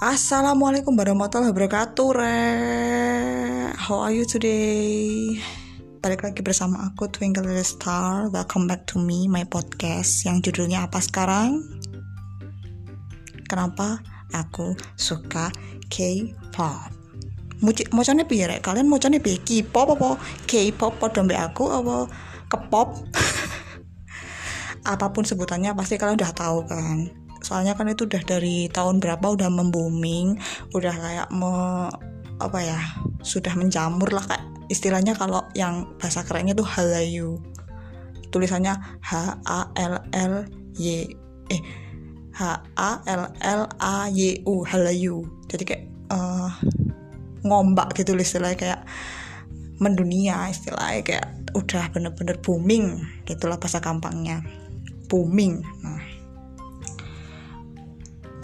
[0.00, 2.40] Assalamualaikum warahmatullahi wabarakatuh re.
[3.76, 5.36] How are you today?
[6.00, 10.88] Balik lagi bersama aku Twinkle Little Star Welcome back to me, my podcast Yang judulnya
[10.88, 11.60] apa sekarang?
[13.44, 14.00] Kenapa
[14.32, 15.52] aku suka
[15.92, 16.88] K-pop
[17.60, 18.64] cane piye rek?
[18.64, 19.36] Kalian cane piye?
[19.36, 20.16] K-pop apa?
[20.48, 22.08] K-pop mbak aku apa?
[22.48, 23.04] Kepop?
[24.96, 29.22] Apa pun sebutannya pasti kalian udah tahu kan soalnya kan itu udah dari tahun berapa
[29.22, 30.36] udah membooming
[30.76, 31.52] udah kayak me
[32.40, 32.80] apa ya
[33.20, 37.36] sudah menjamur lah kayak istilahnya kalau yang bahasa kerennya tuh halayu
[38.32, 38.72] tulisannya
[39.04, 40.34] H A L L
[40.78, 41.04] Y
[41.52, 41.62] eh
[42.32, 42.40] H
[42.78, 46.48] A L L A Y U halayu jadi kayak uh,
[47.44, 48.80] ngombak gitu istilahnya kayak
[49.80, 54.44] mendunia istilahnya kayak udah bener-bener booming gitulah bahasa gampangnya.
[55.10, 55.64] Booming.
[55.82, 56.09] Nah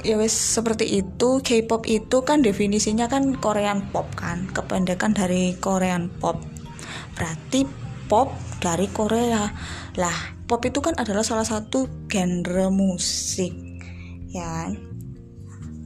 [0.04, 6.12] ya wes seperti itu K-pop itu kan definisinya kan Korean pop kan kependekan dari Korean
[6.20, 6.42] pop.
[7.16, 7.64] Berarti
[8.10, 9.48] pop dari Korea.
[9.96, 13.52] Lah pop itu kan adalah salah satu genre musik
[14.32, 14.70] ya kan?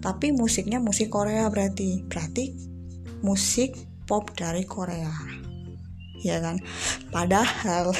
[0.01, 2.03] Tapi musiknya musik Korea berarti.
[2.09, 2.57] Berarti
[3.21, 3.77] musik
[4.09, 5.13] pop dari Korea
[6.25, 6.61] ya kan?
[7.13, 7.93] Padahal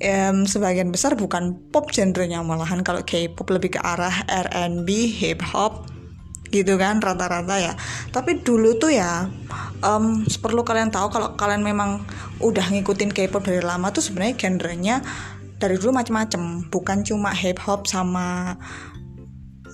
[0.00, 5.90] um, sebagian besar bukan pop genrenya malahan kalau K-pop lebih ke arah R&B, hip hop
[6.54, 7.72] gitu kan rata-rata ya.
[8.14, 9.26] Tapi dulu tuh ya
[9.82, 12.06] um, perlu kalian tahu kalau kalian memang
[12.38, 14.96] udah ngikutin K-pop dari lama tuh sebenarnya genrenya
[15.58, 18.58] dari dulu macam-macam, bukan cuma hip hop sama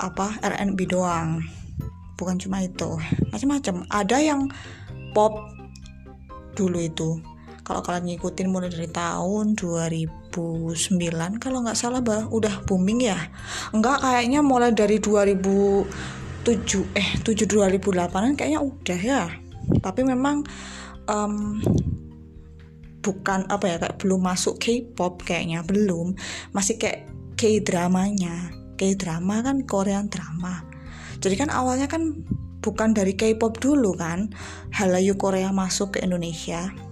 [0.01, 1.43] apa R&B doang.
[2.15, 3.01] Bukan cuma itu,
[3.33, 3.89] macam-macam.
[3.89, 4.47] Ada yang
[5.17, 5.41] pop
[6.53, 7.17] dulu itu
[7.71, 10.35] kalau kalian ngikutin mulai dari tahun 2009
[11.39, 13.31] kalau nggak salah bah udah booming ya?
[13.71, 15.87] Enggak kayaknya mulai dari 2007
[16.99, 19.31] eh 7 2008 kayaknya udah ya.
[19.79, 20.43] Tapi memang
[21.07, 21.63] um,
[23.07, 26.19] bukan apa ya kayak belum masuk K-pop kayaknya belum.
[26.51, 27.07] Masih kayak
[27.39, 28.51] K-dramanya.
[28.75, 30.67] K-drama kan Korean drama.
[31.23, 32.19] Jadi kan awalnya kan
[32.67, 34.35] bukan dari K-pop dulu kan?
[34.75, 36.90] Halayu Korea masuk ke Indonesia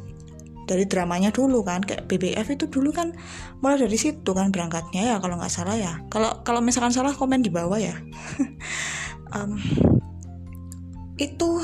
[0.68, 3.16] dari dramanya dulu kan kayak BBF itu dulu kan
[3.64, 6.04] mulai dari situ kan berangkatnya ya kalau nggak salah ya.
[6.12, 7.96] Kalau kalau misalkan salah komen di bawah ya.
[9.28, 9.60] Um,
[11.20, 11.60] itu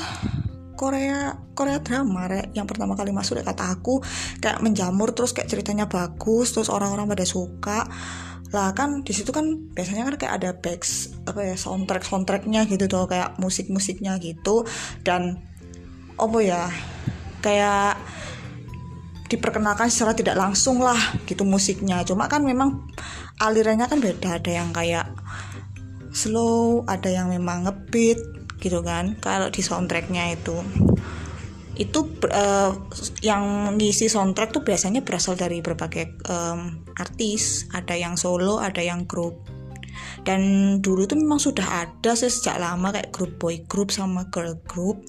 [0.75, 4.03] Korea Korea drama re, yang pertama kali masuk ya kata aku
[4.43, 7.87] kayak menjamur terus kayak ceritanya bagus terus orang-orang pada suka.
[8.53, 12.91] Lah kan di situ kan biasanya kan kayak ada backs apa ya soundtrack soundtracknya gitu
[12.91, 14.67] tuh kayak musik musiknya gitu.
[15.01, 15.41] Dan
[16.21, 16.69] apa ya
[17.41, 17.97] kayak
[19.35, 22.07] diperkenalkan secara tidak langsung lah gitu musiknya.
[22.07, 22.87] Cuma kan memang
[23.43, 25.11] alirannya kan beda ada yang kayak
[26.15, 28.23] slow ada yang memang ngebeat
[28.63, 29.19] gitu kan.
[29.19, 30.57] Kalau di soundtracknya itu.
[31.75, 32.71] Itu uh,
[33.19, 37.67] yang ngisi soundtrack tuh biasanya berasal dari berbagai um, artis.
[37.75, 39.43] Ada yang solo ada yang grup.
[40.23, 40.41] Dan
[40.81, 45.03] dulu tuh memang sudah ada sejak lama kayak grup boy group sama girl group.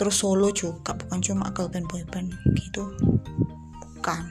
[0.00, 2.88] Terus solo juga bukan cuma girl band boy band gitu
[4.08, 4.24] bukan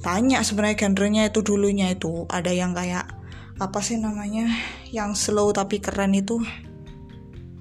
[0.00, 3.06] banyak sebenarnya genrenya itu dulunya itu ada yang kayak
[3.60, 4.48] apa sih namanya
[4.90, 6.40] yang slow tapi keren itu?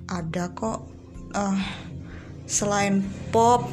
[0.08, 0.88] Ada kok
[1.36, 1.60] uh,
[2.48, 3.68] selain pop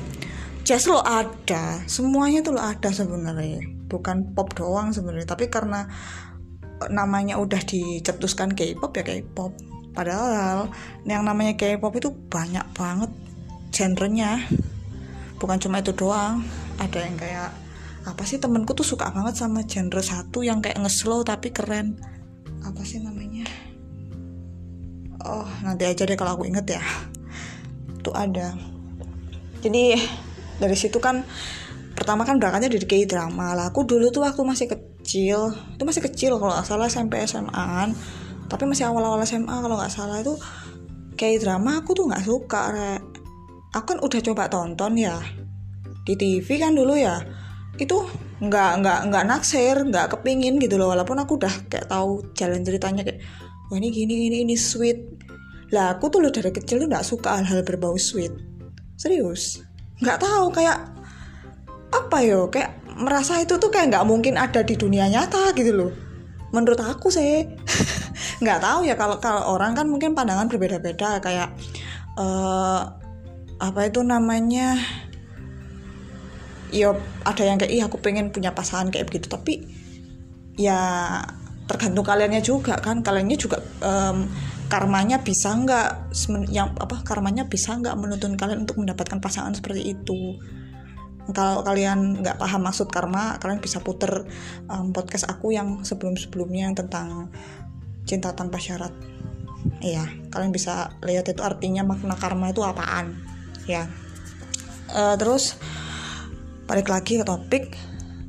[0.66, 1.80] jazz lo ada.
[1.86, 3.62] Semuanya tuh lo ada sebenarnya.
[3.88, 5.88] Bukan pop doang sebenarnya tapi karena
[6.92, 9.54] namanya udah dicetuskan K-pop ya K-pop.
[9.96, 10.68] Padahal
[11.08, 13.10] yang namanya K-pop itu banyak banget
[13.72, 14.44] genrenya.
[15.40, 16.44] Bukan cuma itu doang
[16.78, 17.50] ada yang kayak
[18.06, 21.98] apa sih temenku tuh suka banget sama genre satu yang kayak ngeslow tapi keren.
[22.64, 23.44] Apa sih namanya?
[25.26, 26.82] Oh nanti aja deh kalau aku inget ya.
[28.00, 28.54] Tuh ada.
[29.60, 29.98] Jadi
[30.56, 31.26] dari situ kan
[31.92, 33.52] pertama kan berangkatnya dari K drama.
[33.52, 37.92] Lah aku dulu tuh waktu masih kecil itu masih kecil kalau nggak salah SMP SMA
[38.48, 40.32] tapi masih awal-awal SMA kalau nggak salah itu
[41.18, 43.02] K drama aku tuh nggak suka rek.
[43.76, 45.20] Aku kan udah coba tonton ya
[46.08, 47.20] di TV kan dulu ya
[47.76, 47.94] itu
[48.40, 50.90] nggak nggak nggak naksir nggak kepingin gitu loh.
[50.90, 53.20] Walaupun aku udah kayak tahu jalan ceritanya kayak
[53.68, 54.98] wah ini gini ini ini sweet.
[55.68, 58.32] Lah aku tuh lo dari kecil tuh nggak suka hal-hal berbau sweet.
[58.96, 59.60] Serius.
[60.00, 60.78] Nggak tahu kayak
[61.88, 65.92] apa yo kayak merasa itu tuh kayak nggak mungkin ada di dunia nyata gitu loh.
[66.50, 67.44] Menurut aku sih.
[68.42, 71.58] Nggak tahu ya kalau kalau orang kan mungkin pandangan berbeda-beda kayak
[72.14, 72.86] uh,
[73.58, 74.78] apa itu namanya
[76.68, 76.92] ya
[77.24, 79.28] ada yang kayak ih aku pengen punya pasangan kayak begitu.
[79.30, 79.64] Tapi
[80.58, 81.20] ya
[81.68, 83.00] tergantung kaliannya juga kan.
[83.04, 84.28] Kaliannya juga um,
[84.68, 86.12] karmanya bisa nggak
[86.52, 90.36] yang apa karmanya bisa nggak menuntun kalian untuk mendapatkan pasangan seperti itu.
[91.28, 94.24] Kalau kalian nggak paham maksud karma kalian bisa puter
[94.68, 97.32] um, podcast aku yang sebelum-sebelumnya tentang
[98.08, 98.92] cinta tanpa syarat.
[99.84, 103.20] Iya kalian bisa lihat itu artinya makna karma itu apaan.
[103.68, 103.88] Ya.
[104.88, 105.60] Uh, terus
[106.68, 107.72] balik lagi ke topik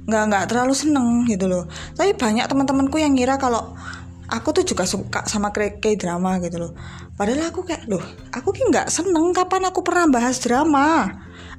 [0.10, 1.70] nggak nggak terlalu seneng gitu loh.
[1.94, 3.78] Tapi banyak teman-temanku yang ngira kalau
[4.26, 6.72] aku tuh juga suka sama kayak drama gitu loh.
[7.14, 8.02] Padahal aku kayak loh
[8.34, 11.06] aku ki nggak seneng kapan aku pernah bahas drama.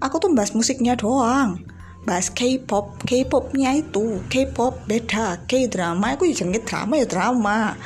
[0.03, 1.63] Aku tuh bahas musiknya doang.
[2.03, 7.77] Bahas K-pop K-popnya itu K-pop beda K-drama aku jenenge drama ya drama.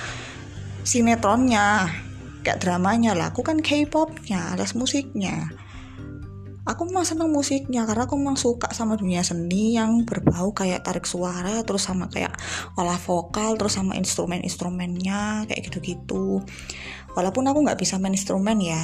[0.87, 1.91] Sinetronnya
[2.47, 3.35] kayak dramanya lah.
[3.35, 5.51] Aku kan K-popnya alias musiknya
[6.65, 11.05] aku memang seneng musiknya karena aku memang suka sama dunia seni yang berbau kayak tarik
[11.05, 12.33] suara terus sama kayak
[12.81, 16.41] olah vokal terus sama instrumen-instrumennya kayak gitu-gitu.
[17.13, 18.81] Walaupun aku nggak bisa main instrumen ya.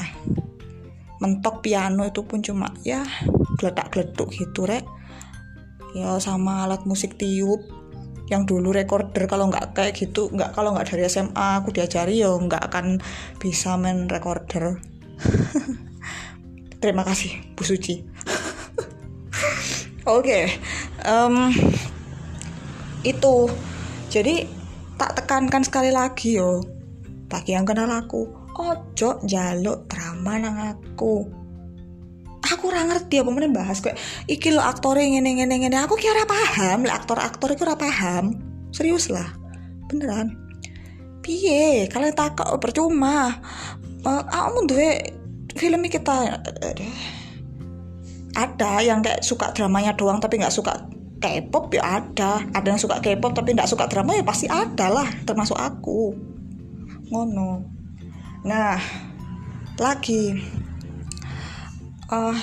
[1.20, 3.04] Mentok piano itu pun cuma ya
[3.56, 4.84] geledak-geleduk gitu rek.
[5.96, 7.64] Ya sama alat musik tiup
[8.30, 12.30] yang dulu recorder kalau nggak kayak gitu nggak kalau nggak dari SMA aku diajari ya
[12.30, 13.02] nggak akan
[13.42, 14.78] bisa main recorder
[16.80, 18.00] terima kasih Bu Suci.
[20.08, 20.44] Oke okay.
[21.04, 21.52] um,
[23.04, 23.36] itu.
[24.10, 24.42] Jadi
[24.98, 26.64] tak tekankan sekali lagi yo.
[27.30, 28.26] Bagi yang kenal aku.
[28.60, 31.28] Ojo jaluk drama nang aku.
[32.40, 35.76] Aku ora ngerti apa meneh bahas kayak iki lo aktor ngene ngene ngene.
[35.86, 38.40] Aku kira paham lah aktor-aktor itu ora paham.
[38.74, 39.30] Serius lah.
[39.86, 40.34] Beneran.
[41.20, 41.86] Piye?
[41.86, 43.38] Kalian takut percuma.
[44.02, 45.19] Uh, aku duwe
[45.60, 46.40] film kita
[48.32, 50.88] ada yang kayak suka dramanya doang tapi nggak suka
[51.20, 52.40] K-pop ya ada.
[52.56, 56.16] Ada yang suka K-pop tapi nggak suka drama ya pasti ada lah termasuk aku.
[57.12, 57.60] Ngono.
[58.48, 58.80] Nah
[59.76, 60.40] lagi.
[62.08, 62.34] Uh,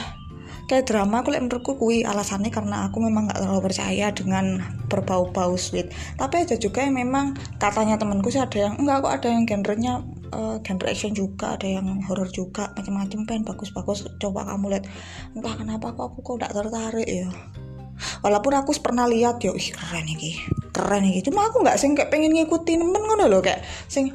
[0.68, 4.60] drama aku menurutku kui alasannya karena aku memang nggak terlalu percaya dengan
[4.92, 5.96] berbau-bau sweet.
[6.20, 9.94] Tapi ada juga yang memang katanya temanku sih ada yang enggak kok ada yang genrenya
[10.36, 14.86] uh, genre action juga ada yang horror juga macam-macam pen bagus-bagus coba kamu lihat.
[15.40, 17.32] Entah kenapa kok aku kok tidak tertarik ya.
[18.22, 20.38] Walaupun aku pernah lihat yo ih keren nih
[20.76, 24.14] keren nih cuma aku nggak sih kayak pengen ngikutin temen ngono loh kayak sing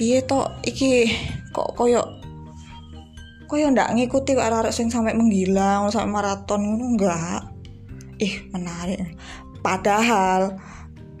[0.00, 1.12] piye to iki
[1.52, 1.76] kok
[3.50, 6.94] koyo koyo ndak ngikuti kok arek sing sampai menghilang sampai maraton ngono?
[6.94, 7.50] Enggak
[8.22, 9.18] ih menarik.
[9.58, 10.54] Padahal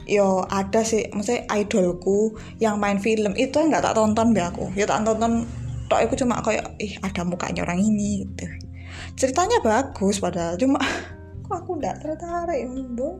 [0.06, 4.70] yo ada sih maksudnya idolku yang main film itu nggak tak tonton be aku.
[4.78, 5.42] Ya tak tonton
[5.90, 8.46] tok aku cuma kayak ih ada mukanya orang ini gitu.
[9.18, 10.78] Ceritanya bagus padahal cuma
[11.50, 13.18] kok aku ndak tertarik mbok?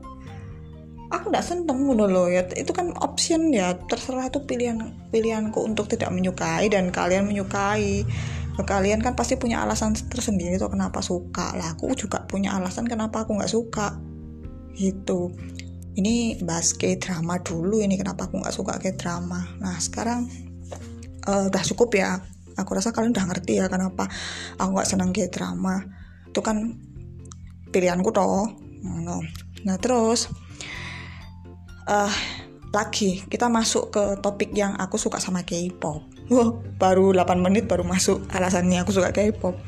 [1.10, 2.46] Aku nggak seneng ngono loh ya.
[2.54, 8.06] Itu kan option ya terserah itu pilihan pilihanku untuk tidak menyukai dan kalian menyukai
[8.58, 11.54] kalian kan pasti punya alasan tersendiri tuh kenapa suka.
[11.56, 13.96] Lah aku juga punya alasan kenapa aku nggak suka.
[14.76, 15.32] Gitu.
[15.96, 20.30] Ini bahas kayak drama dulu ini kenapa aku nggak suka kayak drama nah sekarang
[21.26, 22.20] uh, udah cukup ya.
[22.58, 24.10] Aku rasa kalian udah ngerti ya kenapa
[24.60, 25.80] aku nggak seneng kayak drama
[26.28, 26.76] itu kan
[27.70, 28.50] pilihanku toh.
[29.64, 30.28] Nah terus
[31.90, 32.12] uh,
[32.70, 33.26] lagi.
[33.26, 36.09] Kita masuk ke topik yang aku suka sama K-pop.
[36.30, 39.58] Wow, baru 8 menit baru masuk alasannya aku suka K-pop.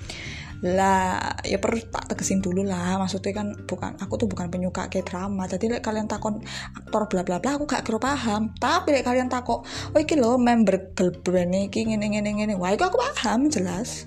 [0.62, 3.02] Lah, ya perlu tak tegesin dulu lah.
[3.02, 5.50] Maksudnya kan bukan aku tuh bukan penyuka K-drama.
[5.50, 6.38] Jadi like, kalian takon
[6.78, 8.54] aktor bla bla bla aku gak kira paham.
[8.62, 12.70] Tapi like, kalian takut, "Oh iki lo member girl band iki ngene ngene ngene." Wah,
[12.70, 14.06] itu aku paham jelas.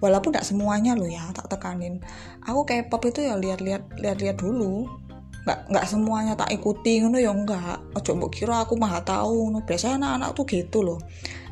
[0.00, 2.00] Walaupun tidak semuanya lo ya, tak tekanin.
[2.48, 4.88] Aku K-pop itu ya lihat-lihat lihat-lihat dulu
[5.40, 9.96] nggak nggak semuanya tak ikuti ngono ya enggak mbok kira aku mah tahu ngono biasanya
[9.96, 11.00] anak-anak tuh gitu loh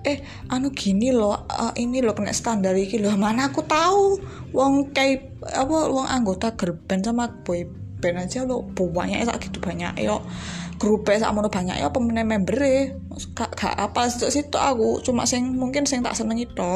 [0.06, 3.14] eh anu gini loh uh, ini loh kena standar iki loh.
[3.18, 4.18] Mana aku tahu?
[4.54, 7.66] Wong kayak apa wong anggota girl band sama boy
[7.98, 10.22] band aja lo banyak ya gitu banyak yo
[10.78, 12.94] grupnya sama lo banyak ya pemenang member e
[13.34, 15.02] gak, gak apa situ situ aku.
[15.02, 16.72] Cuma sing mungkin sing tak seneng itu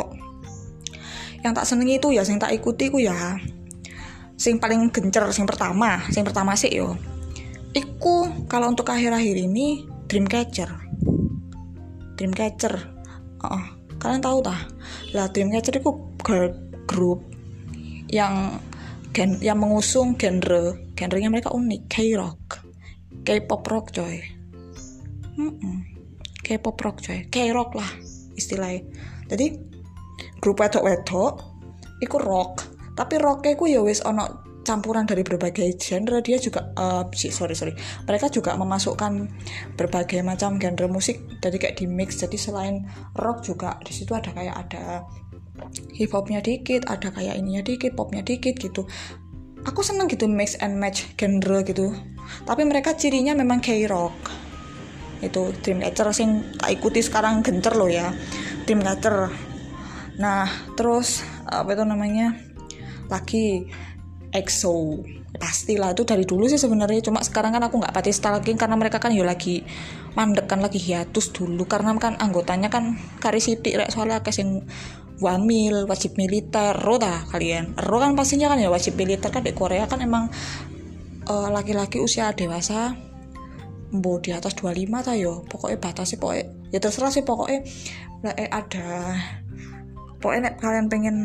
[1.43, 3.39] yang tak seneng itu ya sing tak ikuti ku ya.
[4.39, 6.03] Sing paling gencer sing pertama.
[6.11, 6.99] Sing pertama sih yo.
[7.73, 10.69] Iku kalau untuk akhir-akhir ini Dreamcatcher.
[12.21, 12.92] Dreamcatcher
[13.47, 13.65] oh,
[13.99, 14.61] kalian tahu tah
[15.15, 15.91] lah Dreamcatcher itu
[16.23, 16.51] girl
[16.87, 17.23] group
[18.13, 18.59] yang
[19.13, 22.63] gen yang mengusung genre genrenya mereka unik K-rock
[23.23, 24.19] K-pop rock coy.
[25.39, 25.77] Mm -mm.
[26.43, 27.23] K-pop rock coy.
[27.31, 27.87] K-rock lah
[28.35, 28.83] istilahnya.
[29.31, 29.55] Jadi
[30.43, 31.35] grup wedok wedok
[32.03, 32.67] iku rock.
[32.99, 34.27] Tapi rocknya ku ya wis ono
[34.63, 37.75] campuran dari berbagai genre dia juga uh, sorry sorry.
[38.07, 39.29] Mereka juga memasukkan
[39.75, 42.23] berbagai macam genre musik jadi kayak di mix.
[42.23, 42.87] Jadi selain
[43.19, 45.07] rock juga di situ ada kayak ada
[45.93, 48.87] hip hopnya dikit ada kayak ininya dikit popnya dikit gitu.
[49.63, 51.95] Aku seneng gitu mix and match genre gitu.
[52.47, 54.15] Tapi mereka cirinya memang K-rock.
[55.23, 58.11] Itu Dreamcatcher sing tak ikuti sekarang gencer loh ya.
[58.67, 59.51] Dreamcatcher
[60.13, 60.45] nah
[60.79, 62.35] terus apa itu namanya?
[63.11, 63.67] Lagi
[64.33, 65.05] EXO.
[65.37, 67.05] Pastilah itu dari dulu sih sebenarnya.
[67.05, 69.61] Cuma sekarang kan aku nggak pati stalking karena mereka kan ya lagi
[70.17, 71.69] mandek kan lagi hiatus dulu.
[71.69, 73.93] Karena kan anggotanya kan kari sidik rek.
[73.93, 74.65] Soalnya kasih
[75.21, 76.73] wamil wajib militer.
[76.73, 77.77] Ro kalian?
[77.77, 79.45] Ro kan pastinya kan ya wajib militer kan.
[79.45, 80.33] Di Korea kan emang
[81.29, 82.97] eh, laki-laki usia dewasa
[83.93, 87.61] mau di atas 25 ta yo pokoknya batasnya pokoknya ya terserah sih pokoknya.
[88.41, 89.21] Eh, ada
[90.23, 91.17] pokoknya kalian pengen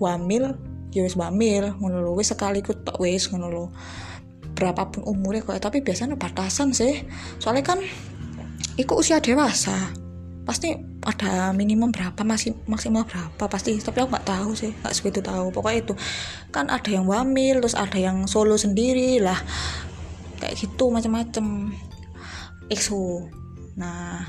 [0.00, 0.56] wamil
[0.90, 3.66] ya wis wamil ngono lho wis sekali ku tok wis ngono lho.
[4.54, 7.06] Berapapun umurnya kok tapi biasanya batasan sih.
[7.38, 7.78] Soalnya kan
[8.76, 9.94] ikut usia dewasa.
[10.44, 13.78] Pasti ada minimum berapa masih maksimal berapa pasti.
[13.78, 15.54] Tapi aku nggak tahu sih nggak segitu tahu.
[15.54, 15.94] Pokoknya itu
[16.50, 19.38] kan ada yang wamil terus ada yang solo sendiri lah.
[20.42, 21.72] Kayak gitu macam-macam
[22.70, 23.28] EXO
[23.78, 24.26] nah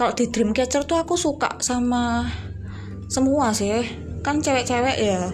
[0.00, 2.24] kalau di Dreamcatcher tuh aku suka sama
[3.12, 3.84] semua sih.
[4.24, 5.28] Kan cewek-cewek ya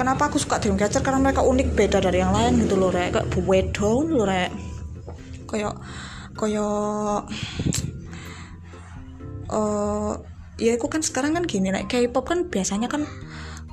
[0.00, 3.12] kenapa aku suka Dreamcatcher karena mereka unik beda dari yang lain gitu loh rek.
[3.12, 4.48] Kayak Wedo loh rek.
[5.44, 5.76] Kayak
[6.40, 7.28] kayak
[9.52, 10.16] uh,
[10.56, 13.04] ya aku kan sekarang kan gini nek K-pop kan biasanya kan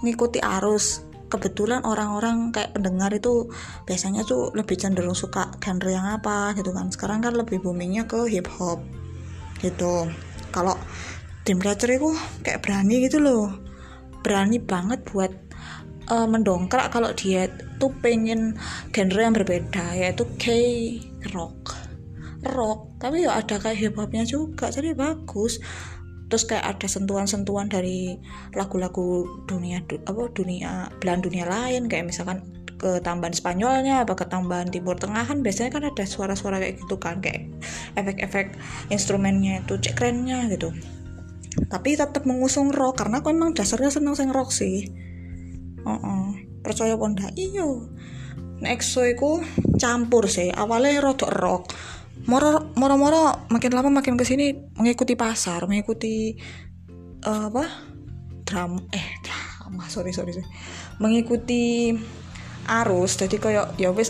[0.03, 1.07] ngikuti arus.
[1.27, 3.51] Kebetulan orang-orang kayak pendengar itu
[3.87, 6.91] biasanya tuh lebih cenderung suka genre yang apa gitu kan.
[6.91, 8.83] Sekarang kan lebih boomingnya ke hip hop
[9.63, 10.11] gitu.
[10.51, 10.75] Kalau
[11.47, 12.11] Dreamcatcher itu
[12.43, 13.47] kayak berani gitu loh.
[14.23, 15.46] Berani banget buat
[16.11, 18.55] uh, mendongkrak kalau dia tuh pengen
[18.95, 21.75] genre yang berbeda yaitu K-rock.
[22.47, 25.59] Rock tapi ya ada kayak hip hopnya juga jadi bagus.
[26.27, 28.19] Terus kayak ada sentuhan-sentuhan dari
[28.51, 32.43] lagu-lagu dunia du, apa dunia belahan dunia lain kayak misalkan
[32.77, 36.99] ke tambahan Spanyolnya apa ke tambahan Timur Tengah kan biasanya kan ada suara-suara kayak gitu
[36.99, 37.47] kan kayak
[37.95, 38.59] efek-efek
[38.91, 40.75] instrumennya itu cek kerennya gitu.
[41.71, 45.06] Tapi tetap mengusung rock karena aku emang dasarnya seneng sing rock sih
[45.87, 46.23] uh -uh.
[46.59, 47.31] percaya pun ndak?
[47.39, 47.87] Iyo
[48.57, 49.41] Nexo iku
[49.77, 50.49] campur sih.
[50.49, 51.63] Awalnya rodok rock.
[52.25, 56.33] Moro moro moro makin lama makin ke sini mengikuti pasar mengikuti
[57.23, 57.63] uh, apa?
[58.41, 59.85] Drama eh drama.
[59.87, 60.49] Sorry sorry, sorry.
[60.97, 61.93] mengikuti
[62.65, 63.21] arus.
[63.21, 64.09] Jadi kayak ya wis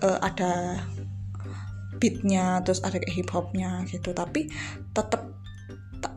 [0.00, 0.80] uh, ada
[2.00, 4.16] beatnya terus ada kayak hip hopnya gitu.
[4.16, 4.48] Tapi
[4.96, 5.28] tetap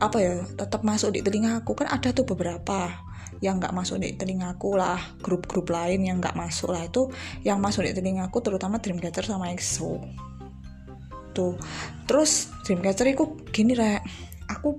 [0.00, 1.76] apa ya tetap masuk di telinga aku.
[1.76, 2.96] Kan ada tuh beberapa
[3.42, 7.10] yang nggak masuk di telingaku lah grup-grup lain yang nggak masuk lah itu
[7.42, 9.98] yang masuk di telingaku terutama Dreamcatcher sama EXO
[11.34, 11.58] tuh.
[12.06, 14.04] Terus Dreamcatcher itu gini rek.
[14.46, 14.78] Aku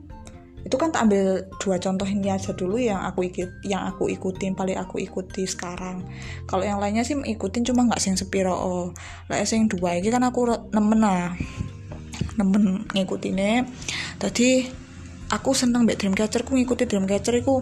[0.64, 4.56] itu kan tak ambil dua contoh ini aja dulu yang aku ikut yang aku ikutin
[4.56, 6.08] paling aku ikuti sekarang.
[6.48, 8.56] Kalau yang lainnya sih ikutin cuma nggak sing sepiro.
[8.56, 8.96] Oh
[9.28, 11.36] lah sing dua ini kan aku nemen lah.
[12.40, 13.68] Nemen ngikutinnya.
[14.16, 14.64] Tadi
[15.28, 17.60] aku seneng mbak Dreamcatcher ku ngikuti Dreamcatcher ku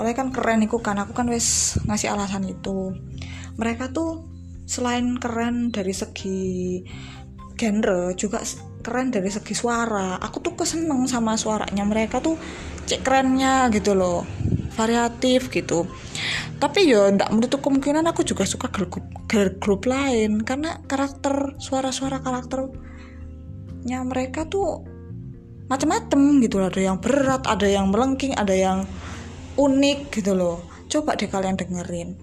[0.00, 2.96] Pokoknya kan keren iku kan aku kan wes ngasih alasan itu.
[3.60, 4.24] Mereka tuh
[4.64, 6.80] selain keren dari segi
[7.60, 8.40] genre juga
[8.80, 10.16] keren dari segi suara.
[10.24, 11.84] Aku tuh keseneng sama suaranya.
[11.84, 12.40] Mereka tuh
[12.88, 14.24] cek kerennya gitu loh.
[14.72, 15.84] Variatif gitu.
[16.56, 20.40] Tapi ya ndak menutup kemungkinan aku juga suka girl group, girl group lain.
[20.48, 24.80] Karena karakter suara-suara karakternya mereka tuh
[25.68, 26.56] macam-macam gitu.
[26.56, 28.88] Ada yang berat ada yang melengking ada yang
[29.60, 30.64] unik gitu loh.
[30.88, 32.16] Coba deh kalian dengerin.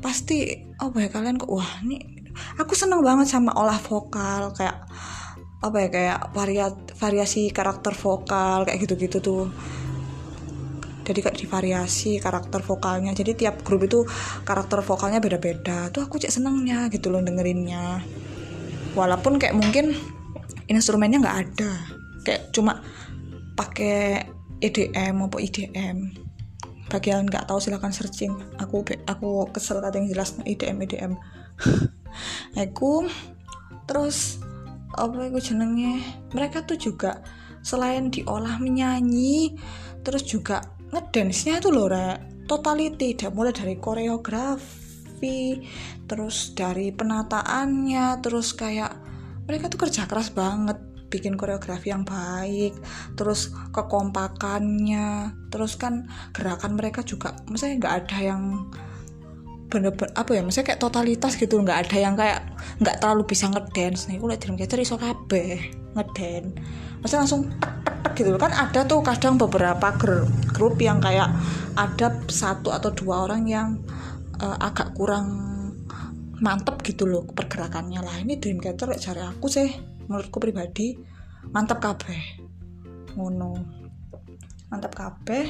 [0.00, 2.00] Pasti apa ya kalian kok wah ini
[2.58, 4.84] aku seneng banget sama olah vokal kayak
[5.64, 9.46] apa ya kayak variat variasi karakter vokal kayak gitu-gitu tuh.
[11.04, 13.12] Jadi kayak divariasi karakter vokalnya.
[13.12, 14.08] Jadi tiap grup itu
[14.48, 15.92] karakter vokalnya beda-beda.
[15.92, 18.00] Tuh aku cek senengnya gitu loh dengerinnya.
[18.96, 19.92] Walaupun kayak mungkin
[20.64, 21.72] instrumennya nggak ada.
[22.24, 22.80] Kayak cuma
[23.52, 24.24] pakai
[24.64, 26.23] EDM maupun IDM
[26.94, 28.30] bagi yang nggak tahu silahkan searching.
[28.62, 31.12] Aku aku kesel kata yang jelas IDM IDM
[32.64, 33.06] aku
[33.86, 34.38] terus
[34.94, 37.18] apa itu jenenge mereka tuh juga
[37.66, 39.58] selain diolah menyanyi
[40.06, 40.62] terus juga
[40.94, 45.64] ngedance-nya tuh loh re totality mulai dari koreografi
[46.06, 48.92] terus dari penataannya terus kayak
[49.48, 52.74] mereka tuh kerja keras banget bikin koreografi yang baik
[53.14, 58.42] terus kekompakannya terus kan gerakan mereka juga misalnya nggak ada yang
[59.74, 62.46] bener-bener apa ya maksudnya kayak totalitas gitu nggak ada yang kayak
[62.78, 64.22] nggak terlalu bisa ngedance nih.
[64.22, 65.58] Aku lihat Dreamcatcher iso kabeh
[65.98, 66.50] ngedance.
[67.02, 67.74] Maksudnya langsung tek,
[68.06, 69.94] tek, gitu kan ada tuh kadang beberapa
[70.54, 71.30] grup yang kayak
[71.74, 73.68] ada satu atau dua orang yang
[74.38, 75.42] uh, agak kurang
[76.38, 77.98] mantep gitu loh pergerakannya.
[77.98, 80.96] Lah ini Dreamcatcher cari aku sih menurutku pribadi
[81.50, 82.44] mantep kabeh.
[83.16, 83.52] Ngono.
[84.68, 85.44] Mantap kabeh.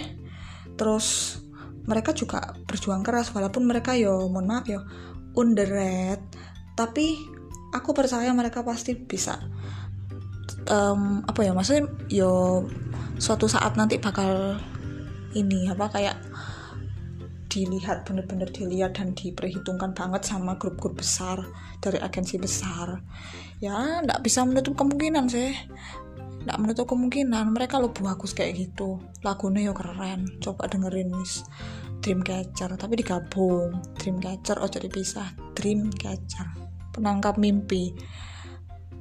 [0.75, 1.39] Terus
[1.85, 4.83] mereka juga berjuang keras walaupun mereka yo mohon maaf yo
[5.37, 6.23] underrated.
[6.75, 7.15] Tapi
[7.75, 9.39] aku percaya mereka pasti bisa
[10.71, 12.65] um, apa ya maksudnya yo
[13.19, 14.59] suatu saat nanti bakal
[15.35, 16.17] ini apa kayak
[17.55, 21.39] dilihat bener-bener dilihat dan diperhitungkan banget sama grup-grup besar
[21.79, 22.99] dari agensi besar.
[23.63, 25.55] Ya nggak bisa menutup kemungkinan sih.
[26.43, 27.55] Nggak menutup kemungkinan.
[27.55, 28.99] Mereka lo bagus kayak gitu.
[29.23, 30.43] Lagunya yo keren.
[30.43, 31.47] Coba dengerin wis
[32.03, 32.75] Dreamcatcher.
[32.75, 33.79] Tapi digabung.
[34.03, 35.31] Dreamcatcher oh jadi pisah.
[35.55, 36.59] Dreamcatcher.
[36.91, 37.95] Penangkap mimpi.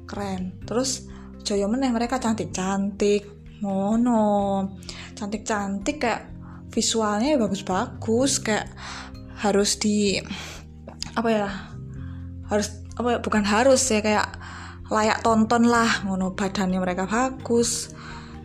[0.05, 0.61] Keren.
[0.61, 1.09] Terus
[1.43, 3.25] Joyo meneh mereka cantik-cantik.
[3.65, 4.63] Ngono.
[5.17, 6.32] Cantik-cantik kayak
[6.73, 8.73] visualnya ya bagus-bagus kayak
[9.37, 10.17] harus di
[11.13, 11.47] apa ya
[12.49, 14.27] harus apa ya bukan harus ya kayak
[14.89, 17.93] layak tonton lah ngono badannya mereka bagus.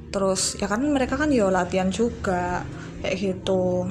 [0.08, 2.64] Terus ya kan mereka kan yo latihan juga
[3.04, 3.88] kayak gitu.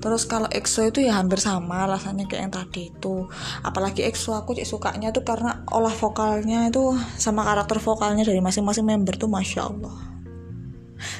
[0.00, 3.28] Terus kalau EXO itu ya hampir sama rasanya kayak yang tadi itu.
[3.60, 8.86] Apalagi EXO aku cek sukanya tuh karena olah vokalnya itu sama karakter vokalnya dari masing-masing
[8.88, 9.96] member tuh masya Allah.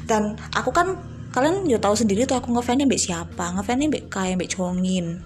[0.08, 0.96] Dan aku kan
[1.30, 3.54] kalian ya tahu sendiri tuh aku ngefansnya mbak siapa.
[3.54, 5.22] Ngefansnya mbak kayak mbak Chongin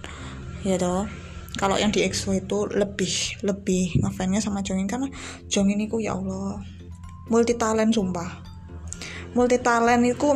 [0.64, 1.08] ya toh.
[1.54, 4.90] Kalau yang di EXO itu lebih lebih ngefansnya sama Jongin.
[4.90, 5.08] Karena
[5.49, 6.61] Jongin itu ya Allah
[7.30, 8.42] multi talent sumpah.
[9.32, 10.34] Multi talent itu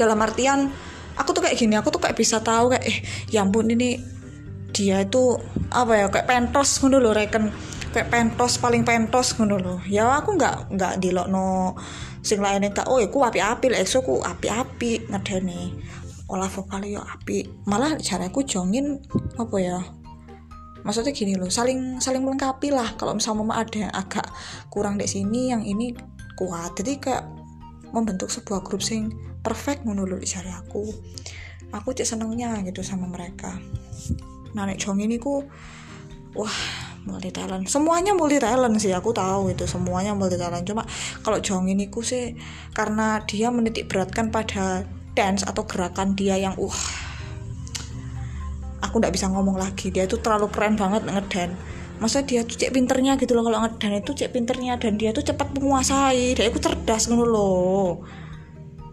[0.00, 0.70] dalam artian
[1.16, 2.98] aku tuh kayak gini aku tuh kayak bisa tahu kayak eh
[3.32, 3.96] ya ampun ini
[4.76, 5.40] dia itu
[5.72, 7.52] apa ya kayak pentos ngono loh reken.
[7.90, 10.92] Kayak pentos paling pentos ngono loh ya aku nggak nggak
[11.32, 11.74] no
[12.26, 15.78] sing lainnya tak oh ya aku api-api lah EXO ku api-api ngedene
[16.26, 18.98] olah vokal yo api malah caraku jongin
[19.38, 19.78] apa ya
[20.86, 22.94] maksudnya gini loh saling saling melengkapi lah.
[22.94, 24.30] Kalau misalnya mama ada yang agak
[24.70, 25.90] kurang di sini yang ini
[26.38, 26.78] kuat.
[26.78, 27.26] Jadi kayak
[27.90, 29.10] membentuk sebuah grup sing
[29.42, 30.86] perfect menurut cari aku.
[31.74, 33.58] Aku cek senengnya gitu sama mereka.
[34.54, 35.42] Nah nek Jong ini ku
[36.36, 36.56] wah
[37.06, 37.70] multi talent.
[37.70, 39.64] Semuanya multi talent sih aku tahu itu.
[39.64, 40.66] Semuanya multi talent.
[40.66, 40.84] Cuma
[41.22, 42.34] kalau Jong ini ku sih
[42.74, 44.84] karena dia menitik beratkan pada
[45.16, 46.82] dance atau gerakan dia yang wah
[48.84, 49.88] aku nggak bisa ngomong lagi.
[49.94, 51.56] Dia itu terlalu keren banget ngeden
[51.96, 53.48] masa dia tuh cek pinternya gitu loh.
[53.48, 56.36] Kalau ngeden itu cek pinternya dan dia tuh cepat menguasai.
[56.36, 58.04] Dia itu cerdas gitu loh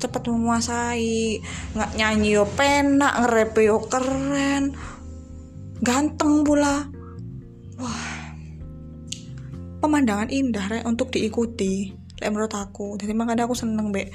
[0.04, 1.40] cepat menguasai.
[1.76, 4.76] Nggak nyanyi yo penak ngerep yo keren.
[5.80, 6.92] Ganteng pula
[9.84, 11.92] pemandangan indah re, untuk diikuti.
[12.24, 12.96] Le menurut aku.
[12.96, 14.08] Jadi makanya aku seneng be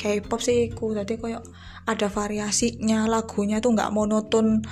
[0.00, 1.44] K-pop sih aku jadi kayak
[1.84, 4.64] ada variasinya lagunya tuh nggak monoton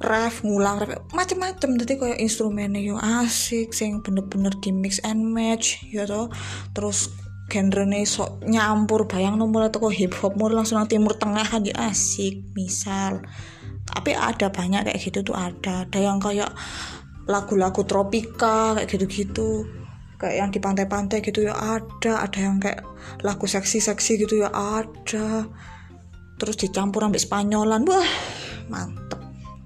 [0.00, 1.76] ref ngulang ref macem-macem.
[1.76, 6.08] Tadi kayak instrumennya yo asik sing bener-bener di mix and match ya
[6.72, 7.12] terus
[7.52, 12.40] genre sok nyampur bayang nomor atau hip hop mur langsung nang timur tengah aja asik
[12.56, 13.20] misal.
[13.84, 15.84] Tapi ada banyak kayak gitu tuh ada.
[15.84, 16.48] Ada yang kayak
[17.24, 19.64] lagu-lagu tropika kayak gitu-gitu.
[20.20, 22.24] Kayak yang di pantai-pantai gitu ya ada.
[22.24, 22.84] Ada yang kayak
[23.24, 25.48] lagu seksi-seksi gitu ya ada.
[26.40, 27.84] Terus dicampur ambil Spanyolan.
[27.88, 28.10] Wah
[28.68, 29.20] mantep.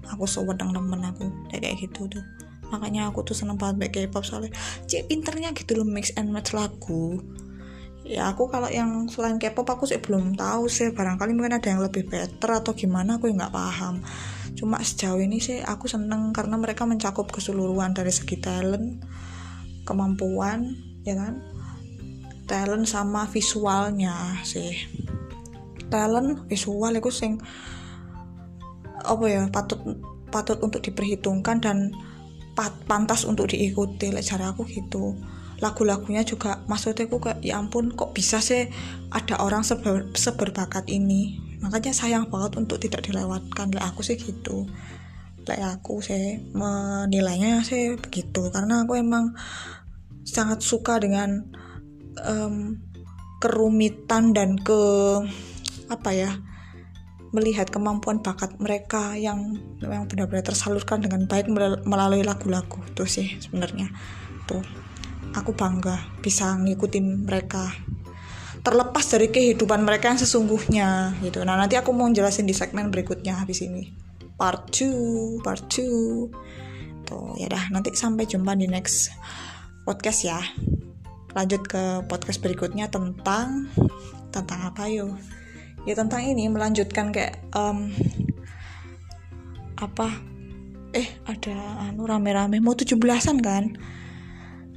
[0.09, 2.23] Aku sewenang temen aku kayak gitu tuh.
[2.69, 4.53] Makanya aku tuh seneng banget kayak K-pop soalnya.
[4.85, 7.17] Cek pinternya gitu loh mix and match lagu.
[8.09, 10.89] Ya aku kalau yang selain K-pop aku sih belum tahu sih.
[10.93, 14.01] Barangkali mungkin ada yang lebih better atau gimana aku nggak paham
[14.59, 18.99] cuma sejauh ini sih aku seneng karena mereka mencakup keseluruhan dari segi talent
[19.87, 20.75] kemampuan
[21.07, 21.39] ya kan?
[22.43, 24.75] Talent sama visualnya sih.
[25.87, 27.39] Talent visual itu sing
[28.99, 29.79] apa ya patut
[30.27, 31.95] patut untuk diperhitungkan dan
[32.51, 34.11] pat, pantas untuk diikuti.
[34.11, 35.15] Like cara aku gitu.
[35.63, 38.67] Lagu-lagunya juga maksudnya aku kayak ya ampun kok bisa sih
[39.07, 43.71] ada orang seber, seberbakat ini makanya sayang banget untuk tidak dilewatkan.
[43.75, 44.67] Lah aku sih gitu.
[45.47, 48.51] Lah aku sih menilainya sih begitu.
[48.51, 49.35] Karena aku emang
[50.23, 51.43] sangat suka dengan
[52.23, 52.79] um,
[53.39, 54.81] kerumitan dan ke
[55.89, 56.31] apa ya
[57.29, 61.49] melihat kemampuan bakat mereka yang yang benar-benar tersalurkan dengan baik
[61.85, 62.81] melalui lagu-lagu.
[62.97, 63.89] Tuh sih sebenarnya.
[64.49, 64.61] Tuh
[65.33, 67.69] aku bangga bisa ngikutin mereka
[68.59, 71.43] terlepas dari kehidupan mereka yang sesungguhnya gitu.
[71.47, 73.91] Nah nanti aku mau jelasin di segmen berikutnya habis ini.
[74.35, 77.71] Part 2 part 2 tuh ya dah.
[77.71, 79.15] Nanti sampai jumpa di next
[79.87, 80.39] podcast ya.
[81.35, 83.69] Lanjut ke podcast berikutnya tentang
[84.29, 85.17] tentang apa yuk
[85.87, 87.89] ya tentang ini melanjutkan kayak um,
[89.79, 90.11] apa?
[90.91, 92.59] Eh ada anu rame-rame.
[92.59, 93.65] Mau 17-an kan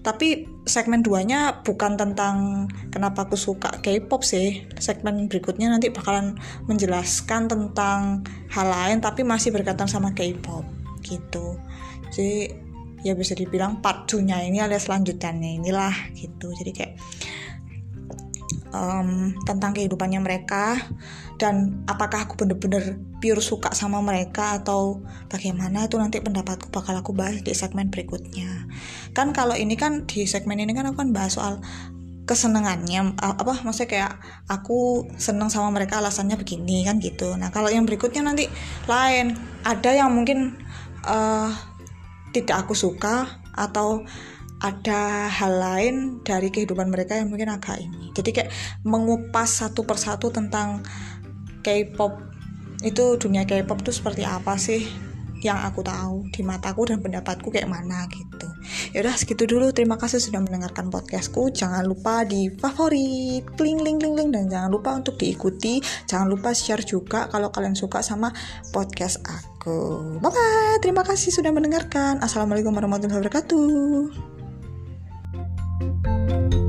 [0.02, 4.66] tapi segmen 2 nya bukan tentang kenapa aku suka K-pop sih.
[4.82, 6.34] Segmen berikutnya nanti bakalan
[6.66, 10.66] menjelaskan tentang hal lain tapi masih berkaitan sama K-pop
[11.06, 11.54] gitu.
[12.10, 12.50] Jadi
[13.06, 16.50] ya bisa dibilang part 2 nya ini alias lanjutannya inilah gitu.
[16.50, 16.94] Jadi kayak
[18.72, 20.80] um, tentang kehidupannya mereka
[21.38, 27.14] dan apakah aku bener-bener pure suka sama mereka atau bagaimana itu nanti pendapatku bakal aku
[27.14, 28.66] bahas di segmen berikutnya.
[29.14, 31.62] Kan kalau ini kan di segmen ini kan aku kan bahas soal
[32.22, 34.12] kesenangannya apa maksudnya kayak
[34.46, 37.34] aku seneng sama mereka alasannya begini kan gitu.
[37.36, 38.48] Nah kalau yang berikutnya nanti
[38.88, 39.36] lain.
[39.62, 40.58] Ada yang mungkin
[41.06, 41.50] uh,
[42.34, 44.02] tidak aku suka atau
[44.62, 48.50] ada hal lain dari kehidupan mereka yang mungkin agak ini jadi kayak
[48.86, 50.86] mengupas satu persatu tentang
[51.62, 52.18] K-pop
[52.82, 54.86] itu dunia K-pop itu seperti apa sih
[55.42, 58.46] yang aku tahu di mataku dan pendapatku kayak mana gitu.
[58.94, 59.74] Ya udah segitu dulu.
[59.74, 61.50] Terima kasih sudah mendengarkan podcastku.
[61.50, 65.82] Jangan lupa di favorit, kling kling kling kling dan jangan lupa untuk diikuti.
[66.06, 68.30] Jangan lupa share juga kalau kalian suka sama
[68.70, 70.16] podcast aku.
[70.22, 70.78] Bye bye.
[70.78, 72.22] Terima kasih sudah mendengarkan.
[72.22, 74.31] Assalamualaikum warahmatullahi wabarakatuh.
[76.28, 76.61] you